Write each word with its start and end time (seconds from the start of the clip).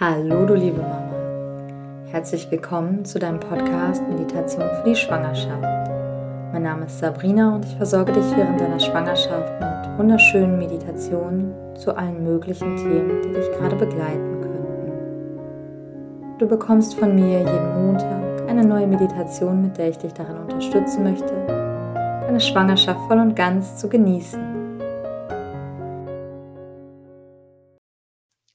Hallo, 0.00 0.46
du 0.46 0.54
liebe 0.54 0.80
Mama. 0.80 2.06
Herzlich 2.06 2.48
willkommen 2.52 3.04
zu 3.04 3.18
deinem 3.18 3.40
Podcast 3.40 4.00
Meditation 4.08 4.62
für 4.62 4.90
die 4.90 4.94
Schwangerschaft. 4.94 5.60
Mein 6.52 6.62
Name 6.62 6.86
ist 6.86 7.00
Sabrina 7.00 7.56
und 7.56 7.64
ich 7.64 7.74
versorge 7.74 8.12
dich 8.12 8.36
während 8.36 8.60
deiner 8.60 8.78
Schwangerschaft 8.78 9.60
mit 9.60 9.98
wunderschönen 9.98 10.56
Meditationen 10.56 11.52
zu 11.74 11.96
allen 11.96 12.22
möglichen 12.22 12.76
Themen, 12.76 13.22
die 13.22 13.32
dich 13.32 13.50
gerade 13.50 13.74
begleiten 13.74 14.40
könnten. 14.40 14.92
Du 16.38 16.46
bekommst 16.46 16.94
von 16.94 17.16
mir 17.16 17.40
jeden 17.40 17.84
Montag 17.84 18.48
eine 18.48 18.64
neue 18.64 18.86
Meditation, 18.86 19.62
mit 19.62 19.78
der 19.78 19.88
ich 19.88 19.98
dich 19.98 20.12
darin 20.12 20.36
unterstützen 20.36 21.02
möchte, 21.02 21.34
deine 21.48 22.38
Schwangerschaft 22.38 23.00
voll 23.08 23.18
und 23.18 23.34
ganz 23.34 23.78
zu 23.78 23.88
genießen. 23.88 24.40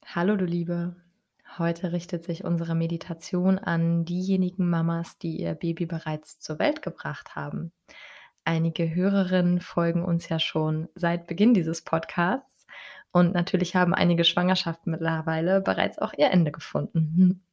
Hallo, 0.06 0.36
du 0.36 0.46
Liebe. 0.46 1.03
Heute 1.56 1.92
richtet 1.92 2.24
sich 2.24 2.42
unsere 2.42 2.74
Meditation 2.74 3.58
an 3.60 4.04
diejenigen 4.04 4.68
Mamas, 4.68 5.18
die 5.18 5.36
ihr 5.40 5.54
Baby 5.54 5.86
bereits 5.86 6.40
zur 6.40 6.58
Welt 6.58 6.82
gebracht 6.82 7.36
haben. 7.36 7.70
Einige 8.44 8.92
Hörerinnen 8.92 9.60
folgen 9.60 10.04
uns 10.04 10.28
ja 10.28 10.40
schon 10.40 10.88
seit 10.96 11.28
Beginn 11.28 11.54
dieses 11.54 11.82
Podcasts 11.82 12.66
und 13.12 13.34
natürlich 13.34 13.76
haben 13.76 13.94
einige 13.94 14.24
Schwangerschaften 14.24 14.90
mittlerweile 14.90 15.60
bereits 15.60 16.00
auch 16.00 16.12
ihr 16.14 16.30
Ende 16.32 16.50
gefunden. 16.50 17.44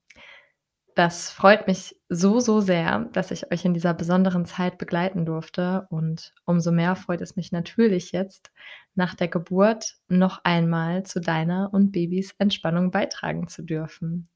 Das 0.96 1.32
freut 1.32 1.68
mich 1.68 1.96
so, 2.10 2.42
so 2.42 2.60
sehr, 2.60 3.08
dass 3.14 3.32
ich 3.32 3.50
euch 3.52 3.64
in 3.64 3.74
dieser 3.74 3.94
besonderen 3.94 4.46
Zeit 4.46 4.78
begleiten 4.78 5.26
durfte. 5.26 5.88
Und 5.90 6.34
umso 6.46 6.72
mehr 6.72 6.96
freut 6.96 7.22
es 7.22 7.38
mich 7.38 7.54
natürlich 7.54 8.12
jetzt, 8.12 8.52
nach 8.94 9.16
der 9.16 9.30
Geburt 9.30 9.96
noch 10.10 10.42
einmal 10.44 11.04
zu 11.04 11.22
deiner 11.22 11.70
und 11.72 11.92
Babys 11.94 12.36
Entspannung 12.40 12.92
beitragen 12.92 13.48
zu 13.48 13.64
dürfen. 13.64 14.28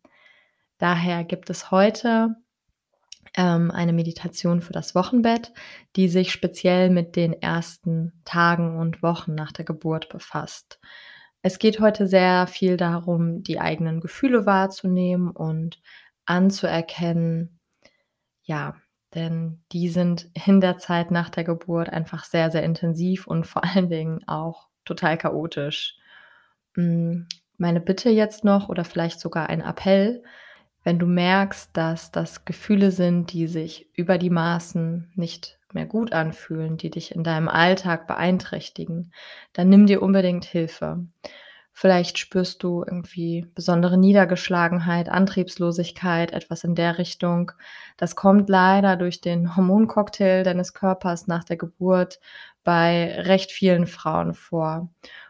Daher 0.77 1.26
gibt 1.26 1.49
es 1.49 1.72
heute 1.72 2.36
ähm, 3.35 3.70
eine 3.72 3.94
Meditation 3.94 4.62
für 4.62 4.74
das 4.74 4.96
Wochenbett, 4.96 5.51
die 5.98 6.07
sich 6.07 6.32
speziell 6.32 6.90
mit 6.90 7.18
den 7.18 7.34
ersten 7.34 8.13
Tagen 8.24 8.77
und 8.77 9.04
Wochen 9.04 9.35
nach 9.35 9.51
der 9.51 9.66
Geburt 9.66 10.07
befasst. 10.07 10.79
Es 11.41 11.60
geht 11.60 11.79
heute 11.79 12.07
sehr 12.07 12.48
viel 12.48 12.76
darum, 12.76 13.44
die 13.44 13.60
eigenen 13.60 13.99
Gefühle 13.99 14.46
wahrzunehmen 14.46 15.29
und 15.29 15.79
anzuerkennen, 16.26 17.59
ja, 18.43 18.76
denn 19.15 19.63
die 19.71 19.90
sind 19.90 20.29
in 20.45 20.62
der 20.62 20.77
Zeit 20.77 21.12
nach 21.12 21.29
der 21.29 21.43
Geburt 21.43 21.90
einfach 21.90 22.26
sehr, 22.26 22.51
sehr 22.51 22.63
intensiv 22.63 23.27
und 23.27 23.45
vor 23.48 23.63
allen 23.63 23.90
Dingen 23.90 24.27
auch 24.27 24.67
total 24.85 25.17
chaotisch. 25.17 25.98
Hm, 26.76 27.27
meine 27.57 27.82
Bitte 27.82 28.09
jetzt 28.09 28.43
noch 28.43 28.70
oder 28.70 28.84
vielleicht 28.84 29.20
sogar 29.20 29.49
ein 29.49 29.62
Appell, 29.62 30.23
wenn 30.84 30.99
du 30.99 31.07
merkst, 31.07 31.76
dass 31.76 32.12
das 32.12 32.45
Gefühle 32.45 32.91
sind, 32.91 33.34
die 33.34 33.48
sich 33.48 33.89
über 33.95 34.17
die 34.17 34.29
Maßen 34.29 35.12
nicht 35.15 35.60
mehr 35.73 35.85
gut 35.85 36.13
anfühlen, 36.13 36.77
die 36.77 36.89
dich 36.91 37.15
in 37.15 37.23
deinem 37.23 37.49
Alltag 37.49 38.07
beeinträchtigen, 38.07 39.12
dann 39.54 39.70
nimm 39.70 39.87
dir 39.87 40.01
unbedingt 40.01 40.45
Hilfe. 40.45 41.05
Vielleicht 41.77 42.18
spürst 42.20 42.63
du 42.63 42.85
irgendwie 42.87 43.48
besondere 43.54 43.98
Niedergeschlagenheit, 43.98 45.09
Antriebslosigkeit, 45.09 46.32
etwas 46.32 46.63
in 46.63 46.73
der 46.73 46.98
Richtung. 46.98 47.51
Das 47.98 48.15
kommt 48.15 48.49
leider 48.49 48.95
durch 48.95 49.20
den 49.20 49.57
Hormoncocktail 49.57 50.43
deines 50.43 50.73
Körpers 50.73 51.27
nach 51.27 51.43
der 51.43 51.57
Geburt 51.57 52.21
bei 52.63 53.20
recht 53.20 53.51
vielen 53.51 53.87
Frauen 53.87 54.34
vor. 54.34 54.87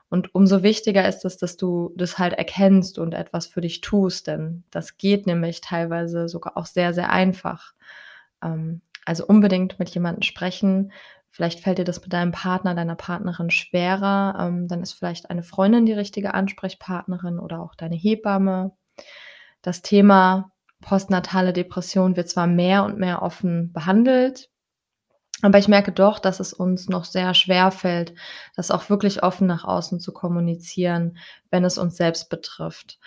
Und 0.09 0.35
umso 0.35 0.61
wichtiger 0.61 1.07
ist 1.07 1.25
es, 1.25 1.37
dass 1.37 1.57
du 1.57 1.91
das 1.95 2.19
halt 2.19 2.33
erkennst 2.33 2.99
und 2.99 3.15
etwas 3.15 3.47
für 3.47 3.61
dich 3.61 3.81
tust, 3.81 4.27
denn 4.27 4.63
das 4.69 4.97
geht 4.97 5.25
nämlich 5.25 5.61
teilweise 5.61 6.29
sogar 6.29 6.57
auch 6.57 6.67
sehr, 6.67 6.93
sehr 6.93 7.09
einfach. 7.09 7.73
Ähm, 8.43 8.81
also 9.03 9.25
unbedingt 9.25 9.79
mit 9.79 9.89
jemandem 9.89 10.21
sprechen, 10.21 10.91
Vielleicht 11.35 11.59
fällt 11.59 11.79
dir 11.79 11.83
das 11.83 12.01
mit 12.01 12.13
deinem 12.13 12.31
Partner, 12.31 12.75
deiner 12.75 12.95
Partnerin 12.95 13.49
schwerer. 13.49 14.37
Ähm, 14.39 14.69
dann 14.69 14.81
ist 14.81 14.93
vielleicht 14.93 15.29
eine 15.29 15.43
Freundin 15.43 15.85
die 15.85 15.91
richtige 15.91 16.33
Ansprechpartnerin 16.33 17.39
oder 17.39 17.59
auch 17.59 17.75
deine 17.75 17.97
Hebamme. 17.97 18.71
Das 19.61 19.81
Thema 19.81 20.53
postnatale 20.79 21.51
Depression 21.51 22.15
wird 22.15 22.29
zwar 22.29 22.47
mehr 22.47 22.85
und 22.85 22.99
mehr 22.99 23.21
offen 23.21 23.73
behandelt, 23.73 24.49
aber 25.41 25.57
ich 25.57 25.67
merke 25.67 25.91
doch, 25.91 26.19
dass 26.19 26.39
es 26.39 26.53
uns 26.53 26.87
noch 26.87 27.03
sehr 27.03 27.33
schwer 27.33 27.69
fällt, 27.71 28.13
das 28.55 28.71
auch 28.71 28.89
wirklich 28.89 29.21
offen 29.21 29.45
nach 29.45 29.65
außen 29.65 29.99
zu 29.99 30.13
kommunizieren, 30.13 31.17
wenn 31.51 31.65
es 31.65 31.77
uns 31.77 31.97
selbst 31.97 32.29
betrifft. 32.29 32.97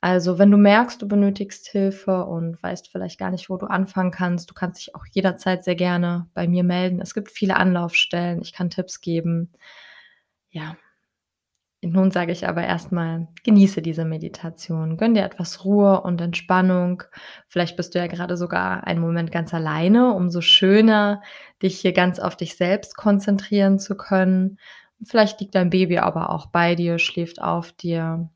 Also, 0.00 0.38
wenn 0.38 0.50
du 0.50 0.56
merkst, 0.58 1.00
du 1.00 1.08
benötigst 1.08 1.68
Hilfe 1.68 2.24
und 2.26 2.62
weißt 2.62 2.88
vielleicht 2.88 3.18
gar 3.18 3.30
nicht, 3.30 3.48
wo 3.50 3.56
du 3.56 3.66
anfangen 3.66 4.10
kannst, 4.10 4.50
du 4.50 4.54
kannst 4.54 4.78
dich 4.78 4.94
auch 4.94 5.04
jederzeit 5.10 5.64
sehr 5.64 5.74
gerne 5.74 6.28
bei 6.34 6.46
mir 6.46 6.64
melden. 6.64 7.00
Es 7.00 7.14
gibt 7.14 7.30
viele 7.30 7.56
Anlaufstellen, 7.56 8.40
ich 8.42 8.52
kann 8.52 8.70
Tipps 8.70 9.00
geben. 9.00 9.52
Ja. 10.50 10.76
Nun 11.82 12.10
sage 12.10 12.32
ich 12.32 12.48
aber 12.48 12.64
erstmal, 12.64 13.28
genieße 13.44 13.82
diese 13.82 14.04
Meditation, 14.04 14.96
gönn 14.96 15.14
dir 15.14 15.24
etwas 15.24 15.64
Ruhe 15.64 16.00
und 16.00 16.20
Entspannung. 16.20 17.02
Vielleicht 17.48 17.76
bist 17.76 17.94
du 17.94 17.98
ja 17.98 18.06
gerade 18.06 18.36
sogar 18.36 18.84
einen 18.86 19.00
Moment 19.00 19.30
ganz 19.30 19.54
alleine, 19.54 20.14
umso 20.14 20.40
schöner, 20.40 21.22
dich 21.62 21.78
hier 21.80 21.92
ganz 21.92 22.18
auf 22.18 22.36
dich 22.36 22.56
selbst 22.56 22.96
konzentrieren 22.96 23.78
zu 23.78 23.96
können. 23.96 24.58
Vielleicht 25.02 25.40
liegt 25.40 25.54
dein 25.54 25.70
Baby 25.70 25.98
aber 25.98 26.30
auch 26.30 26.46
bei 26.46 26.74
dir, 26.74 26.98
schläft 26.98 27.40
auf 27.40 27.72
dir 27.72 28.30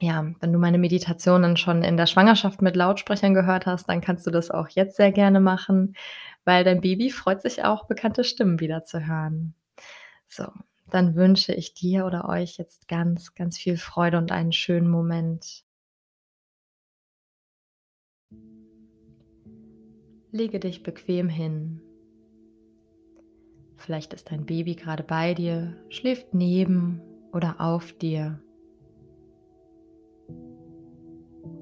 ja, 0.00 0.32
wenn 0.40 0.52
du 0.52 0.58
meine 0.58 0.78
Meditationen 0.78 1.56
schon 1.56 1.82
in 1.82 1.96
der 1.96 2.06
Schwangerschaft 2.06 2.62
mit 2.62 2.76
Lautsprechern 2.76 3.34
gehört 3.34 3.66
hast, 3.66 3.88
dann 3.88 4.00
kannst 4.00 4.26
du 4.26 4.30
das 4.30 4.50
auch 4.50 4.68
jetzt 4.68 4.96
sehr 4.96 5.12
gerne 5.12 5.40
machen, 5.40 5.96
weil 6.44 6.64
dein 6.64 6.80
Baby 6.80 7.10
freut 7.10 7.42
sich 7.42 7.64
auch, 7.64 7.86
bekannte 7.86 8.24
Stimmen 8.24 8.60
wieder 8.60 8.84
zu 8.84 9.06
hören. 9.06 9.54
So, 10.26 10.46
dann 10.90 11.16
wünsche 11.16 11.52
ich 11.52 11.74
dir 11.74 12.06
oder 12.06 12.28
euch 12.28 12.58
jetzt 12.58 12.88
ganz, 12.88 13.34
ganz 13.34 13.58
viel 13.58 13.76
Freude 13.76 14.18
und 14.18 14.30
einen 14.30 14.52
schönen 14.52 14.88
Moment. 14.88 15.64
Lege 20.30 20.60
dich 20.60 20.82
bequem 20.82 21.28
hin. 21.28 21.80
Vielleicht 23.76 24.12
ist 24.12 24.30
dein 24.30 24.44
Baby 24.44 24.74
gerade 24.74 25.02
bei 25.02 25.34
dir, 25.34 25.76
schläft 25.88 26.34
neben 26.34 27.00
oder 27.32 27.60
auf 27.60 27.92
dir. 27.92 28.40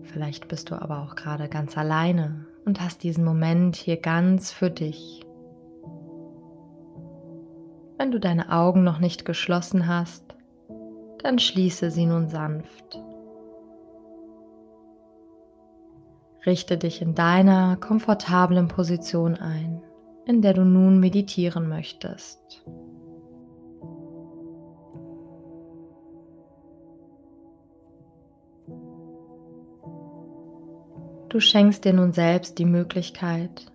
Vielleicht 0.06 0.48
bist 0.48 0.70
du 0.70 0.80
aber 0.80 1.02
auch 1.02 1.16
gerade 1.16 1.48
ganz 1.48 1.76
alleine 1.76 2.46
und 2.64 2.80
hast 2.80 3.02
diesen 3.02 3.24
Moment 3.24 3.76
hier 3.76 3.96
ganz 3.96 4.52
für 4.52 4.70
dich. 4.70 5.24
Wenn 7.98 8.10
du 8.10 8.20
deine 8.20 8.52
Augen 8.52 8.84
noch 8.84 8.98
nicht 8.98 9.24
geschlossen 9.24 9.86
hast, 9.88 10.34
dann 11.22 11.38
schließe 11.38 11.90
sie 11.90 12.06
nun 12.06 12.28
sanft. 12.28 13.00
Richte 16.44 16.78
dich 16.78 17.02
in 17.02 17.14
deiner 17.14 17.76
komfortablen 17.76 18.68
Position 18.68 19.34
ein, 19.34 19.82
in 20.26 20.42
der 20.42 20.54
du 20.54 20.64
nun 20.64 21.00
meditieren 21.00 21.68
möchtest. 21.68 22.64
Du 31.28 31.40
schenkst 31.40 31.84
dir 31.84 31.92
nun 31.92 32.12
selbst 32.12 32.58
die 32.58 32.64
Möglichkeit, 32.64 33.66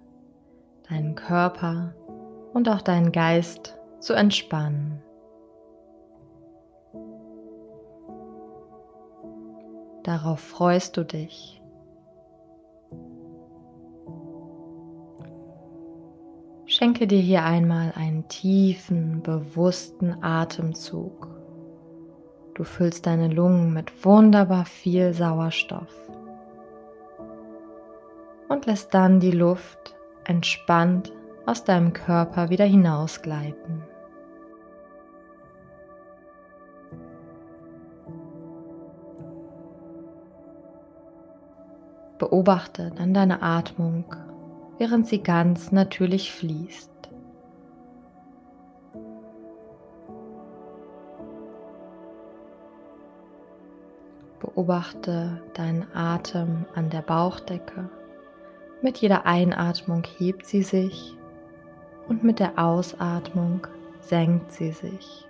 deinen 0.90 1.16
Körper 1.16 1.94
und 2.54 2.70
auch 2.70 2.82
deinen 2.82 3.12
Geist 3.12 3.78
zu 4.00 4.14
entspannen. 4.14 5.02
Darauf 10.04 10.40
freust 10.40 10.96
du 10.96 11.04
dich. 11.04 11.62
Schenke 16.66 17.06
dir 17.06 17.20
hier 17.20 17.44
einmal 17.44 17.92
einen 17.98 18.30
tiefen, 18.30 19.22
bewussten 19.22 20.24
Atemzug. 20.24 21.28
Du 22.56 22.64
füllst 22.64 23.06
deine 23.06 23.28
Lungen 23.28 23.74
mit 23.74 24.06
wunderbar 24.06 24.64
viel 24.64 25.14
Sauerstoff 25.14 25.94
und 28.52 28.66
lässt 28.66 28.94
dann 28.94 29.22
die 29.22 29.32
Luft 29.32 29.96
entspannt 30.26 31.14
aus 31.46 31.64
deinem 31.64 31.94
Körper 31.94 32.50
wieder 32.50 32.66
hinausgleiten. 32.66 33.84
Beobachte 42.18 42.92
dann 42.98 43.14
deine 43.14 43.42
Atmung, 43.42 44.04
während 44.78 45.08
sie 45.08 45.24
ganz 45.24 45.72
natürlich 45.72 46.34
fließt. 46.34 46.92
Beobachte 54.40 55.42
deinen 55.54 55.88
Atem 55.96 56.66
an 56.76 56.90
der 56.90 57.02
Bauchdecke. 57.02 57.90
Mit 58.82 58.98
jeder 58.98 59.26
Einatmung 59.26 60.04
hebt 60.18 60.46
sie 60.46 60.64
sich 60.64 61.16
und 62.08 62.24
mit 62.24 62.40
der 62.40 62.58
Ausatmung 62.58 63.68
senkt 64.00 64.52
sie 64.52 64.72
sich. 64.72 65.28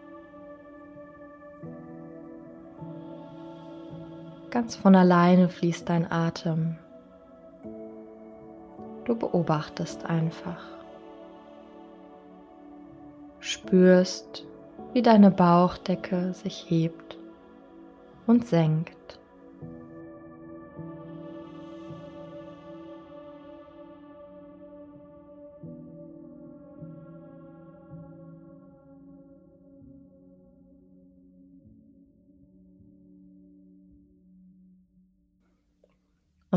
Ganz 4.50 4.76
von 4.76 4.96
alleine 4.96 5.50
fließt 5.50 5.88
dein 5.90 6.12
Atem. 6.12 6.78
Du 9.06 9.16
beobachtest 9.16 10.06
einfach. 10.06 10.64
Spürst, 13.40 14.46
wie 14.94 15.02
deine 15.02 15.32
Bauchdecke 15.32 16.34
sich 16.34 16.70
hebt 16.70 17.18
und 18.28 18.46
senkt. 18.48 19.21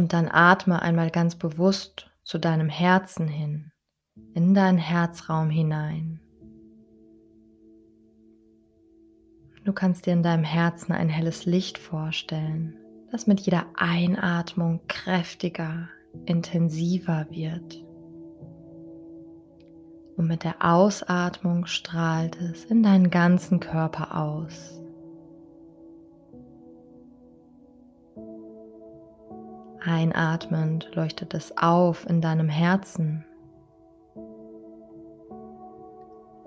Und 0.05 0.13
dann 0.13 0.29
atme 0.31 0.83
einmal 0.83 1.09
ganz 1.09 1.35
bewusst 1.35 2.11
zu 2.25 2.37
deinem 2.37 2.69
Herzen 2.69 3.27
hin, 3.27 3.73
in 4.35 4.53
deinen 4.53 4.77
Herzraum 4.77 5.49
hinein. 5.49 6.21
Du 9.65 9.73
kannst 9.73 10.05
dir 10.05 10.13
in 10.13 10.23
deinem 10.23 10.45
Herzen 10.45 10.93
ein 10.93 11.09
helles 11.09 11.47
Licht 11.47 11.79
vorstellen, 11.79 12.77
das 13.13 13.27
mit 13.27 13.41
jeder 13.41 13.65
Einatmung 13.77 14.83
kräftiger, 14.89 15.89
intensiver 16.27 17.27
wird. 17.31 17.83
Und 20.19 20.27
mit 20.27 20.45
der 20.45 20.57
Ausatmung 20.63 21.65
strahlt 21.65 22.39
es 22.43 22.67
in 22.67 22.83
deinen 22.83 23.09
ganzen 23.09 23.59
Körper 23.59 24.21
aus. 24.21 24.84
Einatmend 29.87 30.89
leuchtet 30.95 31.35
es 31.35 31.59
auf 31.59 32.09
in 32.09 32.23
deinem 32.23 32.49
Herzen. 32.49 33.23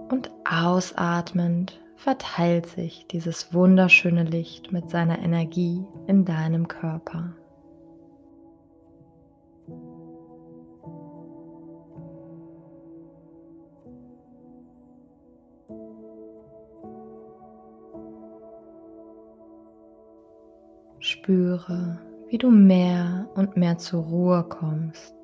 Und 0.10 0.32
ausatmend 0.50 1.80
verteilt 1.98 2.66
sich 2.66 3.06
dieses 3.08 3.54
wunderschöne 3.54 4.24
Licht 4.24 4.72
mit 4.72 4.90
seiner 4.90 5.20
Energie 5.20 5.86
in 6.08 6.26
deinem 6.26 6.68
Körper. 6.68 7.36
Spüre, 21.00 22.00
wie 22.30 22.38
du 22.38 22.52
mehr 22.52 23.30
und 23.36 23.56
mehr 23.56 23.78
zur 23.78 24.04
Ruhe 24.04 24.44
kommst, 24.44 25.16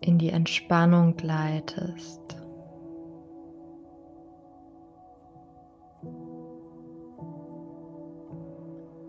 in 0.00 0.18
die 0.18 0.30
Entspannung 0.30 1.16
gleitest. 1.16 2.20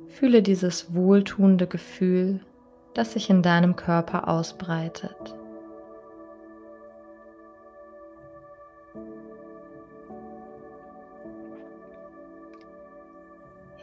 Fühle 0.08 0.42
dieses 0.42 0.94
wohltuende 0.94 1.68
Gefühl, 1.68 2.40
das 2.94 3.14
sich 3.14 3.30
in 3.30 3.42
deinem 3.42 3.76
Körper 3.76 4.28
ausbreitet. 4.28 5.36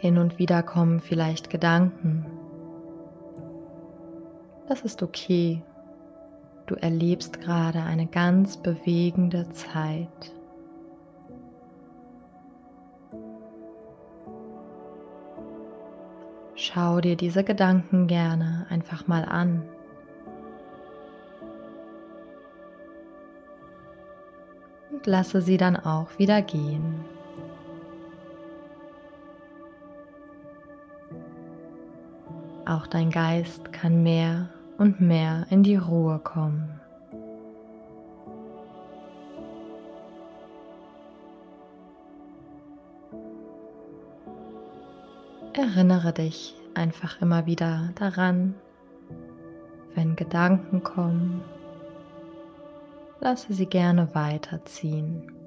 Hin 0.01 0.17
und 0.17 0.39
wieder 0.39 0.63
kommen 0.63 1.01
vielleicht 1.01 1.51
Gedanken. 1.51 2.25
Das 4.67 4.81
ist 4.81 5.03
okay. 5.03 5.63
Du 6.65 6.75
erlebst 6.75 7.39
gerade 7.43 7.83
eine 7.83 8.07
ganz 8.07 8.57
bewegende 8.57 9.51
Zeit. 9.51 10.33
Schau 16.55 17.03
dir 17.03 17.17
diese 17.17 17.45
Gedanken 17.45 18.07
gerne 18.07 18.67
einfach 18.71 19.07
mal 19.07 19.27
an. 19.27 19.69
Und 24.91 25.07
lasse 25.07 25.43
sie 25.43 25.59
dann 25.59 25.77
auch 25.77 26.19
wieder 26.19 26.41
gehen. 26.41 27.05
Auch 32.71 32.87
dein 32.87 33.11
Geist 33.11 33.73
kann 33.73 34.05
mehr 34.05 34.49
und 34.79 35.01
mehr 35.01 35.45
in 35.51 35.65
die 35.65 35.75
Ruhe 35.75 36.21
kommen. 36.21 36.81
Erinnere 45.53 46.13
dich 46.13 46.55
einfach 46.75 47.21
immer 47.21 47.45
wieder 47.47 47.91
daran, 47.97 48.55
wenn 49.97 50.15
Gedanken 50.15 50.85
kommen, 50.85 51.43
lasse 53.19 53.53
sie 53.53 53.67
gerne 53.67 54.15
weiterziehen. 54.15 55.40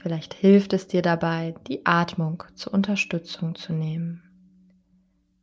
Vielleicht 0.00 0.32
hilft 0.34 0.72
es 0.72 0.86
dir 0.86 1.02
dabei, 1.02 1.54
die 1.66 1.84
Atmung 1.84 2.44
zur 2.54 2.72
Unterstützung 2.72 3.56
zu 3.56 3.72
nehmen. 3.72 4.22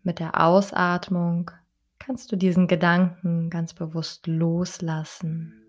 Mit 0.03 0.19
der 0.19 0.41
Ausatmung 0.41 1.51
kannst 1.99 2.31
du 2.31 2.35
diesen 2.35 2.67
Gedanken 2.67 3.49
ganz 3.49 3.73
bewusst 3.73 4.27
loslassen 4.27 5.64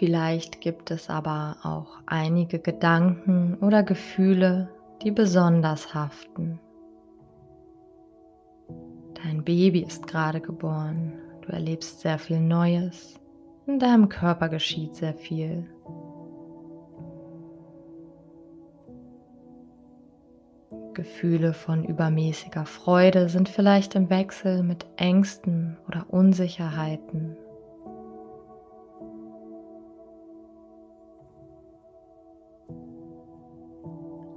Vielleicht 0.00 0.62
gibt 0.62 0.90
es 0.90 1.10
aber 1.10 1.58
auch 1.62 1.98
einige 2.06 2.58
Gedanken 2.58 3.58
oder 3.60 3.82
Gefühle, 3.82 4.70
die 5.02 5.10
besonders 5.10 5.92
haften. 5.92 6.58
Dein 9.22 9.44
Baby 9.44 9.80
ist 9.80 10.06
gerade 10.06 10.40
geboren, 10.40 11.12
du 11.42 11.52
erlebst 11.52 12.00
sehr 12.00 12.18
viel 12.18 12.40
Neues, 12.40 13.20
in 13.66 13.78
deinem 13.78 14.08
Körper 14.08 14.48
geschieht 14.48 14.94
sehr 14.94 15.12
viel. 15.12 15.68
Gefühle 20.94 21.52
von 21.52 21.84
übermäßiger 21.84 22.64
Freude 22.64 23.28
sind 23.28 23.50
vielleicht 23.50 23.96
im 23.96 24.08
Wechsel 24.08 24.62
mit 24.62 24.86
Ängsten 24.96 25.76
oder 25.86 26.06
Unsicherheiten 26.08 27.36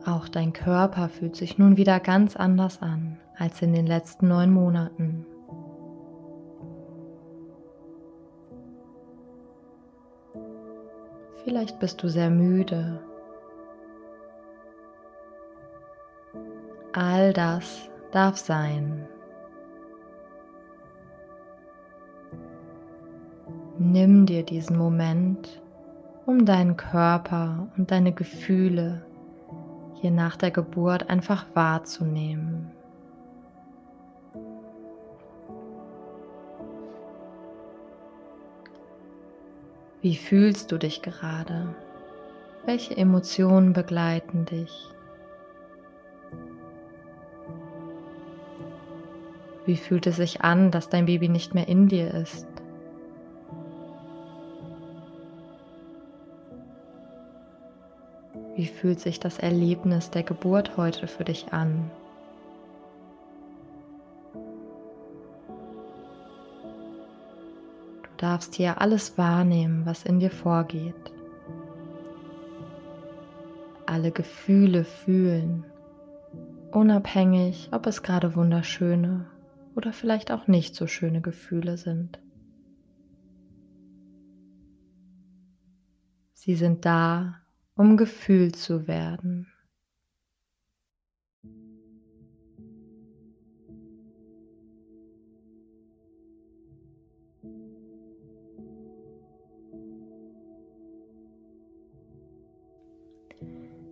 Auch 0.06 0.28
dein 0.28 0.52
Körper 0.52 1.08
fühlt 1.08 1.36
sich 1.36 1.58
nun 1.58 1.78
wieder 1.78 2.00
ganz 2.02 2.36
anders 2.36 2.82
an 2.82 3.18
als 3.38 3.62
in 3.62 3.74
den 3.74 3.88
letzten 3.88 4.28
neun 4.28 4.52
Monaten. 4.52 5.26
Vielleicht 11.46 11.80
bist 11.80 12.04
du 12.04 12.10
sehr 12.10 12.30
müde. 12.30 13.00
All 16.92 17.32
das 17.32 17.90
darf 18.12 18.38
sein. 18.38 19.08
Nimm 23.78 24.26
dir 24.26 24.44
diesen 24.44 24.78
Moment, 24.78 25.62
um 26.26 26.46
deinen 26.46 26.78
Körper 26.78 27.68
und 27.78 27.92
deine 27.92 28.12
Gefühle 28.12 29.06
hier 30.04 30.12
nach 30.12 30.36
der 30.36 30.52
Geburt 30.52 31.10
einfach 31.10 31.46
wahrzunehmen. 31.54 32.70
Wie 40.02 40.18
fühlst 40.18 40.74
du 40.74 40.78
dich 40.78 41.02
gerade? 41.02 41.74
Welche 42.66 42.98
Emotionen 42.98 43.72
begleiten 43.72 44.44
dich? 44.44 44.90
Wie 49.66 49.78
fühlt 49.78 50.06
es 50.06 50.18
sich 50.18 50.42
an, 50.42 50.70
dass 50.70 50.90
dein 50.90 51.06
Baby 51.06 51.30
nicht 51.30 51.54
mehr 51.54 51.70
in 51.70 51.88
dir 51.88 52.14
ist? 52.14 52.53
Wie 58.56 58.68
fühlt 58.68 59.00
sich 59.00 59.20
das 59.20 59.40
Erlebnis 59.40 60.12
der 60.12 60.24
Geburt 60.24 60.78
heute 60.78 61.08
für 61.08 61.24
dich 61.24 61.52
an? 61.54 61.90
Du 68.04 68.10
darfst 68.18 68.56
hier 68.56 68.80
alles 68.80 69.18
wahrnehmen, 69.18 69.86
was 69.86 70.04
in 70.04 70.20
dir 70.20 70.32
vorgeht. 70.32 70.96
Alle 73.86 74.12
Gefühle 74.12 74.84
fühlen, 74.84 75.66
unabhängig, 76.72 77.70
ob 77.72 77.86
es 77.88 78.02
gerade 78.04 78.36
wunderschöne 78.36 79.26
oder 79.76 79.94
vielleicht 79.94 80.32
auch 80.32 80.48
nicht 80.48 80.76
so 80.76 80.88
schöne 80.88 81.22
Gefühle 81.22 81.78
sind. 81.78 82.20
Sie 86.34 86.56
sind 86.56 86.86
da, 86.86 87.36
um 87.76 87.98
gefühlt 87.98 88.56
zu 88.56 88.88
werden. 88.88 89.48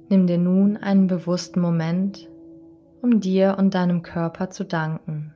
Nimm 0.10 0.28
dir 0.28 0.38
nun 0.38 0.76
einen 0.76 1.08
bewussten 1.08 1.62
Moment, 1.62 2.30
um 3.02 3.22
dir 3.22 3.56
und 3.58 3.74
deinem 3.76 4.02
Körper 4.04 4.50
zu 4.50 4.66
danken. 4.66 5.34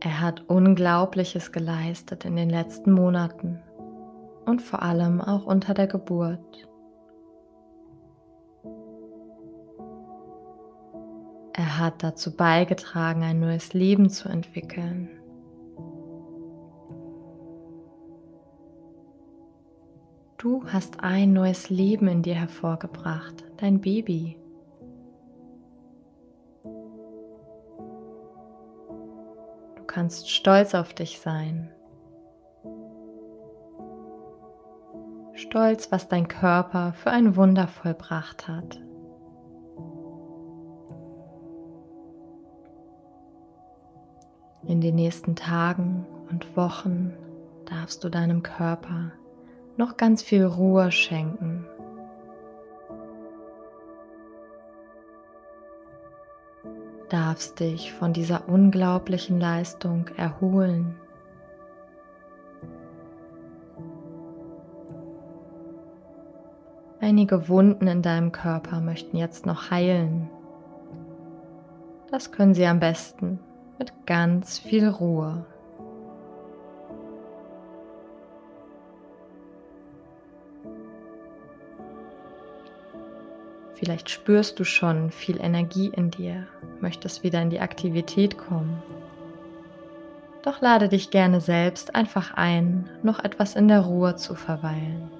Er 0.00 0.20
hat 0.20 0.46
Unglaubliches 0.50 1.50
geleistet 1.50 2.26
in 2.26 2.36
den 2.36 2.50
letzten 2.50 2.92
Monaten 2.92 3.63
und 4.46 4.62
vor 4.62 4.82
allem 4.82 5.20
auch 5.20 5.46
unter 5.46 5.74
der 5.74 5.86
Geburt. 5.86 6.68
Er 11.52 11.78
hat 11.78 12.02
dazu 12.02 12.36
beigetragen, 12.36 13.22
ein 13.22 13.40
neues 13.40 13.74
Leben 13.74 14.10
zu 14.10 14.28
entwickeln. 14.28 15.08
Du 20.36 20.64
hast 20.66 21.00
ein 21.00 21.32
neues 21.32 21.70
Leben 21.70 22.06
in 22.08 22.22
dir 22.22 22.34
hervorgebracht, 22.34 23.44
dein 23.56 23.80
Baby. 23.80 24.36
kannst 29.94 30.28
stolz 30.28 30.74
auf 30.74 30.92
dich 30.92 31.20
sein. 31.20 31.70
Stolz, 35.54 35.92
was 35.92 36.08
dein 36.08 36.26
Körper 36.26 36.94
für 36.94 37.12
ein 37.12 37.36
Wunder 37.36 37.68
vollbracht 37.68 38.48
hat. 38.48 38.80
In 44.66 44.80
den 44.80 44.96
nächsten 44.96 45.36
Tagen 45.36 46.06
und 46.28 46.56
Wochen 46.56 47.12
darfst 47.66 48.02
du 48.02 48.08
deinem 48.08 48.42
Körper 48.42 49.12
noch 49.76 49.96
ganz 49.96 50.24
viel 50.24 50.44
Ruhe 50.44 50.90
schenken. 50.90 51.64
darfst 57.10 57.60
dich 57.60 57.92
von 57.92 58.12
dieser 58.12 58.48
unglaublichen 58.48 59.38
Leistung 59.38 60.08
erholen. 60.16 60.96
Einige 67.04 67.50
Wunden 67.50 67.86
in 67.86 68.00
deinem 68.00 68.32
Körper 68.32 68.80
möchten 68.80 69.18
jetzt 69.18 69.44
noch 69.44 69.70
heilen. 69.70 70.30
Das 72.10 72.32
können 72.32 72.54
sie 72.54 72.64
am 72.64 72.80
besten 72.80 73.40
mit 73.78 73.92
ganz 74.06 74.58
viel 74.58 74.88
Ruhe. 74.88 75.44
Vielleicht 83.74 84.08
spürst 84.08 84.58
du 84.58 84.64
schon 84.64 85.10
viel 85.10 85.38
Energie 85.38 85.92
in 85.94 86.10
dir, 86.10 86.46
möchtest 86.80 87.22
wieder 87.22 87.42
in 87.42 87.50
die 87.50 87.60
Aktivität 87.60 88.38
kommen. 88.38 88.82
Doch 90.40 90.62
lade 90.62 90.88
dich 90.88 91.10
gerne 91.10 91.42
selbst 91.42 91.94
einfach 91.94 92.32
ein, 92.32 92.88
noch 93.02 93.22
etwas 93.22 93.56
in 93.56 93.68
der 93.68 93.80
Ruhe 93.80 94.16
zu 94.16 94.34
verweilen, 94.34 95.10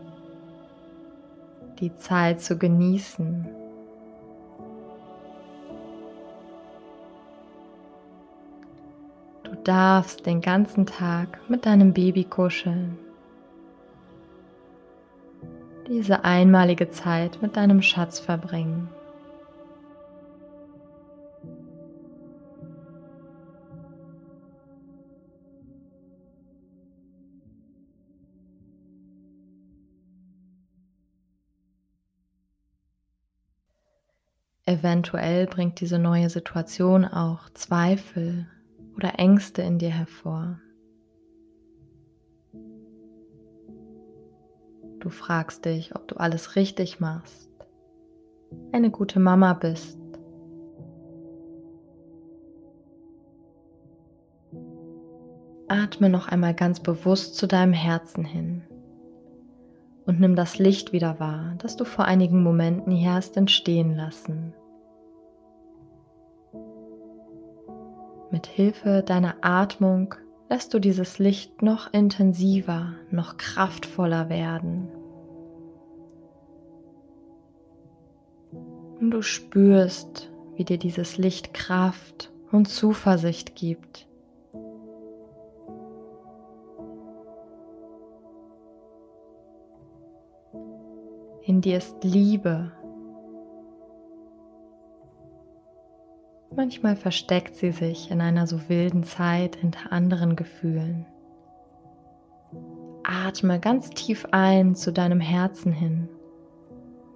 die 1.81 1.95
Zeit 1.97 2.41
zu 2.41 2.59
genießen. 2.59 3.47
Du 9.45 9.55
darfst 9.65 10.27
den 10.27 10.41
ganzen 10.41 10.87
Tag 10.87 11.41
mit 11.49 11.67
deinem 11.67 11.93
Baby 11.93 12.25
kuscheln 12.25 12.99
diese 15.89 16.25
einmalige 16.25 16.89
Zeit 16.89 17.41
mit 17.43 17.57
deinem 17.57 17.83
Schatz 17.83 18.19
verbringen. 18.19 18.89
Eventuell 34.75 35.47
bringt 35.47 35.81
diese 35.81 36.01
neue 36.01 36.29
Situation 36.29 37.05
auch 37.05 37.49
Zweifel 37.51 38.49
oder 38.97 39.21
Ängste 39.21 39.63
in 39.63 39.79
dir 39.79 39.91
hervor. 39.91 40.59
Du 44.99 45.11
fragst 45.11 45.65
dich, 45.65 45.95
ob 45.95 46.09
du 46.09 46.17
alles 46.17 46.57
richtig 46.57 46.99
machst, 46.99 47.49
eine 48.73 48.91
gute 48.91 49.21
Mama 49.21 49.53
bist. 49.53 49.97
Atme 55.69 56.09
noch 56.09 56.27
einmal 56.27 56.55
ganz 56.55 56.81
bewusst 56.81 57.37
zu 57.37 57.47
deinem 57.47 57.75
Herzen 57.75 58.25
hin 58.25 58.65
und 60.05 60.19
nimm 60.19 60.35
das 60.35 60.59
Licht 60.59 60.93
wieder 60.93 61.21
wahr, 61.21 61.55
das 61.59 61.77
du 61.77 61.85
vor 61.85 62.07
einigen 62.07 62.43
Momenten 62.43 62.91
hier 62.91 63.13
hast 63.13 63.37
entstehen 63.37 63.95
lassen. 63.95 64.53
Mit 68.45 68.53
Hilfe 68.53 69.03
deiner 69.03 69.37
Atmung 69.41 70.15
lässt 70.51 70.75
du 70.75 70.79
dieses 70.79 71.19
Licht 71.19 71.63
noch 71.63 71.91
intensiver, 71.95 72.93
noch 73.11 73.39
kraftvoller 73.39 74.29
werden. 74.29 74.91
Und 79.01 79.13
du 79.13 79.23
spürst, 79.23 80.31
wie 80.57 80.65
dir 80.65 80.77
dieses 80.77 81.17
Licht 81.17 81.55
Kraft 81.55 82.33
und 82.53 82.67
Zuversicht 82.67 83.55
gibt. 83.55 84.07
In 91.47 91.63
dir 91.63 91.79
ist 91.79 91.97
Liebe 92.05 92.73
Manchmal 96.57 96.95
versteckt 96.95 97.57
sie 97.57 97.73
sich 97.73 98.11
in 98.11 98.21
einer 98.21 98.47
so 98.47 98.69
wilden 98.69 99.03
Zeit 99.03 99.57
hinter 99.57 99.91
anderen 99.93 100.37
Gefühlen. 100.37 101.07
Atme 103.03 103.59
ganz 103.59 103.91
tief 103.91 104.27
ein 104.31 104.75
zu 104.75 104.93
deinem 104.93 105.21
Herzen 105.21 105.73
hin. 105.73 106.09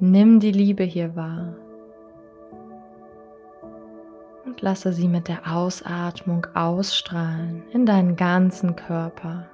Nimm 0.00 0.40
die 0.40 0.52
Liebe 0.52 0.83
hier 0.83 1.14
wahr. 1.14 1.57
Und 4.45 4.61
lasse 4.61 4.92
sie 4.92 5.09
mit 5.09 5.28
der 5.28 5.54
Ausatmung 5.54 6.47
ausstrahlen 6.54 7.62
in 7.73 7.87
deinen 7.87 8.16
ganzen 8.16 8.75
Körper. 8.76 9.47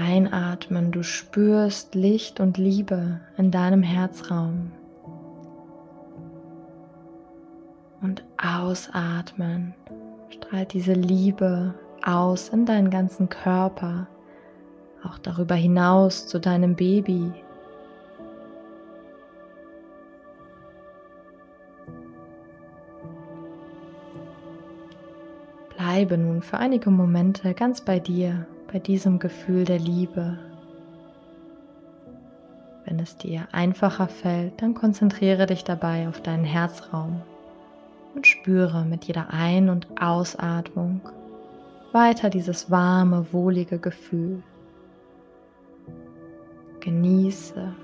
Einatmen, 0.00 0.92
du 0.92 1.02
spürst 1.02 1.94
Licht 1.94 2.40
und 2.40 2.56
Liebe 2.56 3.20
in 3.36 3.50
deinem 3.50 3.82
Herzraum. 3.82 4.72
Und 8.00 8.24
ausatmen 8.42 9.74
strahlt 10.30 10.72
diese 10.72 10.94
Liebe 10.94 11.74
aus 12.02 12.48
in 12.48 12.64
deinen 12.64 12.88
ganzen 12.88 13.28
Körper, 13.28 14.06
auch 15.04 15.18
darüber 15.18 15.54
hinaus 15.54 16.26
zu 16.26 16.40
deinem 16.40 16.76
Baby. 16.76 17.30
Bleibe 25.76 26.16
nun 26.16 26.40
für 26.40 26.56
einige 26.56 26.90
Momente 26.90 27.52
ganz 27.52 27.82
bei 27.82 27.98
dir, 27.98 28.46
bei 28.72 28.78
diesem 28.78 29.18
Gefühl 29.18 29.64
der 29.64 29.78
Liebe. 29.78 30.38
Wenn 32.84 32.98
es 33.00 33.16
dir 33.16 33.48
einfacher 33.52 34.08
fällt, 34.08 34.62
dann 34.62 34.74
konzentriere 34.74 35.46
dich 35.46 35.64
dabei 35.64 36.08
auf 36.08 36.20
deinen 36.22 36.44
Herzraum 36.44 37.22
und 38.14 38.26
spüre 38.26 38.84
mit 38.84 39.04
jeder 39.04 39.32
Ein- 39.32 39.68
und 39.68 39.88
Ausatmung 40.00 41.00
weiter 41.92 42.30
dieses 42.30 42.70
warme, 42.70 43.32
wohlige 43.32 43.78
Gefühl. 43.78 44.42
Genieße 46.80 47.74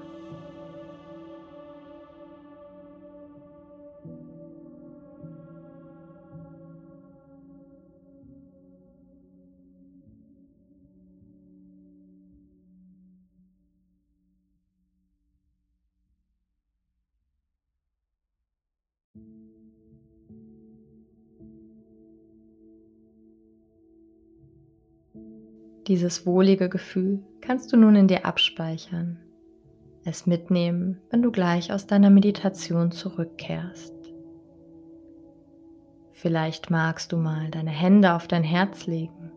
Dieses 25.86 26.26
wohlige 26.26 26.68
Gefühl 26.68 27.22
kannst 27.40 27.72
du 27.72 27.76
nun 27.76 27.94
in 27.94 28.08
dir 28.08 28.26
abspeichern, 28.26 29.18
es 30.04 30.26
mitnehmen, 30.26 31.00
wenn 31.10 31.22
du 31.22 31.30
gleich 31.30 31.72
aus 31.72 31.86
deiner 31.86 32.10
Meditation 32.10 32.90
zurückkehrst. 32.90 33.94
Vielleicht 36.10 36.70
magst 36.70 37.12
du 37.12 37.18
mal 37.18 37.50
deine 37.50 37.70
Hände 37.70 38.14
auf 38.14 38.26
dein 38.26 38.42
Herz 38.42 38.86
legen, 38.86 39.30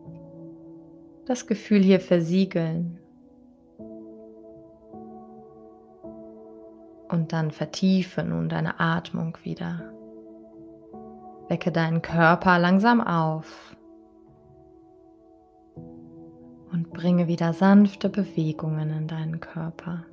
das 1.24 1.46
Gefühl 1.46 1.82
hier 1.82 2.00
versiegeln 2.00 2.98
und 7.08 7.32
dann 7.32 7.52
vertiefe 7.52 8.24
nun 8.24 8.48
deine 8.48 8.80
Atmung 8.80 9.38
wieder. 9.44 9.92
Wecke 11.48 11.70
deinen 11.70 12.02
Körper 12.02 12.58
langsam 12.58 13.00
auf 13.00 13.76
bringe 16.92 17.28
wieder 17.28 17.52
sanfte 17.52 18.08
Bewegungen 18.08 18.90
in 18.90 19.06
deinen 19.06 19.40
Körper. 19.40 20.04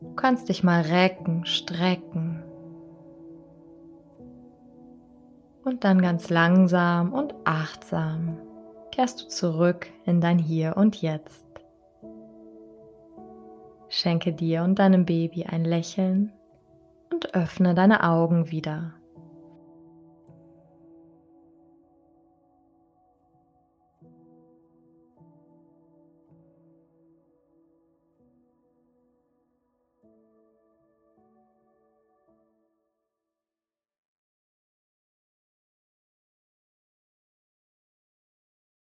Du 0.00 0.14
kannst 0.14 0.48
dich 0.48 0.62
mal 0.62 0.82
recken, 0.82 1.46
strecken 1.46 2.42
und 5.64 5.84
dann 5.84 6.02
ganz 6.02 6.28
langsam 6.28 7.12
und 7.12 7.34
achtsam 7.44 8.38
kehrst 8.92 9.22
du 9.22 9.28
zurück 9.28 9.88
in 10.04 10.20
dein 10.20 10.38
Hier 10.38 10.76
und 10.76 11.00
Jetzt. 11.00 11.44
Schenke 13.88 14.32
dir 14.32 14.62
und 14.62 14.78
deinem 14.78 15.04
Baby 15.04 15.44
ein 15.44 15.64
Lächeln 15.64 16.32
und 17.12 17.34
öffne 17.34 17.74
deine 17.74 18.04
Augen 18.04 18.50
wieder. 18.50 18.94